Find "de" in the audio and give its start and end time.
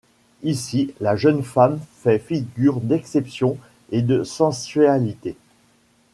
4.01-4.23